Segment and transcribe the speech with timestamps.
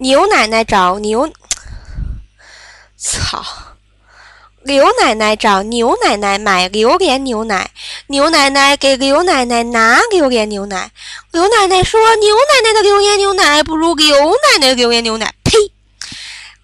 [0.00, 1.30] 牛奶奶找牛，
[2.96, 3.44] 操！
[4.62, 7.70] 刘奶奶找牛奶奶买榴莲牛奶，
[8.06, 10.90] 牛奶奶给刘奶奶拿榴莲牛奶。
[11.32, 15.58] 刘奶奶说：“牛奶奶的榴莲牛奶不如刘奶奶榴莲牛奶。”呸！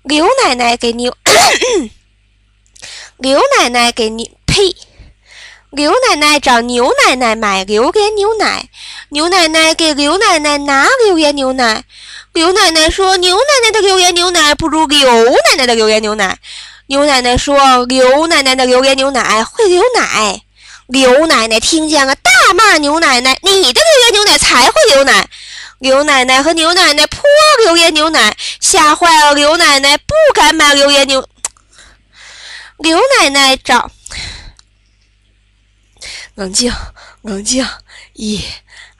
[0.02, 1.14] 刘奶奶给牛，
[3.18, 4.74] 刘奶奶给牛，呸！
[5.70, 8.70] 刘奶奶找牛奶奶买榴莲牛奶，
[9.10, 11.84] 牛奶奶给刘奶奶拿榴莲牛奶。
[12.36, 16.38] 刘奶奶说：“牛奶奶的榴莲牛奶不如刘奶奶的榴莲牛奶。”
[16.88, 17.56] 牛奶奶说
[17.88, 20.42] ：“刘奶奶的榴莲牛奶会流奶。”
[20.86, 25.26] 刘奶奶听见了，大骂牛奶奶：“你的榴莲牛奶才会流奶！”
[25.80, 27.22] 刘奶奶和牛奶奶泼
[27.64, 31.26] 榴莲牛奶，吓坏了刘奶奶，不敢买榴莲牛。
[32.76, 33.90] 刘奶奶找，
[36.34, 36.70] 冷静，
[37.22, 37.66] 冷静，
[38.12, 38.44] 一、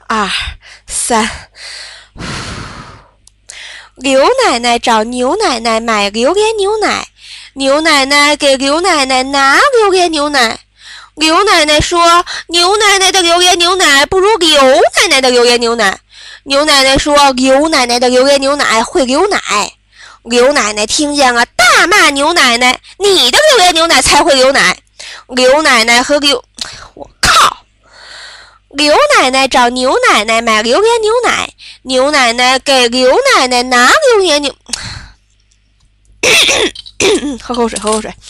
[0.09, 0.27] 二、
[0.87, 1.51] 三。
[3.97, 7.09] 刘奶奶找牛奶奶买榴莲牛奶。
[7.55, 10.59] 牛奶奶给刘奶奶拿榴莲牛奶，
[11.15, 15.99] 刘奶奶说：“牛奶奶的榴莲牛奶不如刘奶奶的榴莲牛奶。”
[16.45, 19.41] 牛奶奶说：“刘奶奶的榴莲牛奶会流奶。”
[20.25, 24.77] 刘奶奶听见了，大骂牛奶奶：“你的榴莲牛奶才会流奶！”
[25.29, 26.45] 刘奶奶和刘，
[26.93, 27.09] 我！
[28.77, 31.49] 刘奶奶找牛奶奶买榴莲牛奶，
[31.83, 34.55] 牛奶奶给刘奶奶拿榴莲牛。
[37.43, 38.13] 喝口水，喝口水。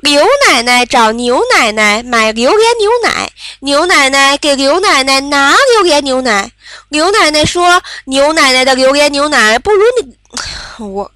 [0.00, 6.52] 刘奶奶找牛奶奶买榴莲牛奶，牛奶奶给刘奶奶拿榴莲牛奶。
[6.88, 10.16] 刘奶奶说：“牛奶奶的榴莲牛奶不如你。
[10.88, 11.10] ”我！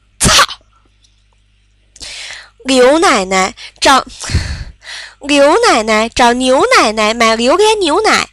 [2.64, 4.04] 刘奶奶找
[5.20, 8.28] 刘奶奶找牛奶奶买榴莲牛奶。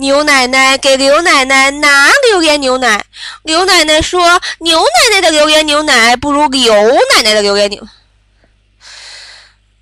[0.00, 3.04] 牛奶奶给刘奶奶拿榴莲牛奶，
[3.42, 7.84] 刘奶奶说：“牛奶奶的榴莲牛奶不如刘奶奶的榴莲牛。”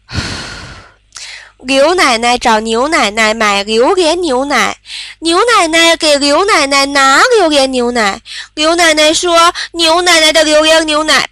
[1.60, 4.78] 刘奶奶找牛奶奶买榴莲牛奶，
[5.18, 8.22] 牛奶奶给刘奶奶拿榴莲牛奶，
[8.54, 11.28] 刘奶奶说：“牛奶奶的榴莲牛奶。”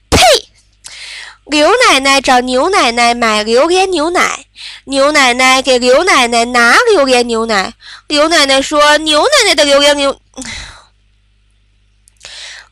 [1.55, 4.47] 刘奶奶找牛奶奶买榴莲牛奶。
[4.87, 7.75] 牛奶奶给刘奶奶拿榴莲牛奶，
[8.09, 10.19] 刘奶奶说：“牛奶奶的榴莲牛。”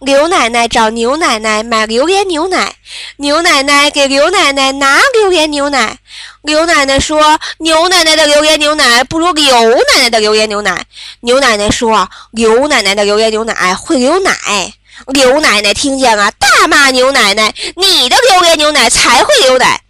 [0.00, 2.75] 刘奶奶找牛奶奶买榴莲牛奶，
[3.19, 5.98] 牛奶奶给刘奶奶拿榴莲牛奶，
[6.42, 10.87] 刘奶奶说：“牛奶奶的榴莲牛奶不如刘奶奶的榴莲牛奶。”
[11.22, 14.75] 牛奶奶说：“刘奶奶的榴莲牛奶会流奶。”
[15.07, 19.83] 刘奶奶听见了，大骂牛奶奶：“你的榴莲牛奶才会流奶！”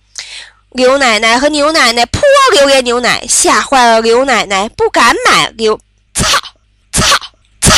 [0.72, 5.52] 刘奶奶和牛奶奶泼榴莲牛奶，吓坏了刘奶奶，不敢买。
[5.56, 5.78] 刘
[6.14, 6.24] 操
[6.92, 7.04] 操
[7.60, 7.76] 操！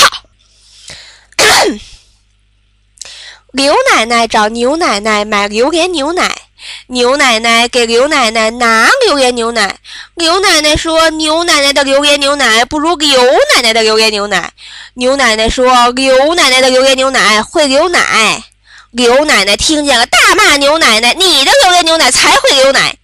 [3.50, 6.42] 刘 奶奶找牛奶奶买榴莲牛奶，
[6.88, 9.78] 牛奶奶给刘奶奶拿榴莲牛奶。
[10.14, 13.22] 刘奶奶说：“牛奶奶的榴莲牛奶不如刘
[13.54, 14.52] 奶奶的榴莲牛奶。”
[14.94, 18.44] 牛奶奶说：“刘奶奶的榴莲牛奶会流奶。”
[18.92, 22.96] 刘奶奶听见了，大骂牛奶奶：“你的榴莲牛奶才会流奶！”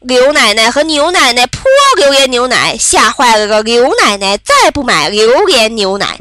[0.00, 1.62] 刘奶奶和牛奶奶泼
[1.96, 6.18] 榴莲牛奶，吓坏了个刘奶奶，再不买榴莲牛奶。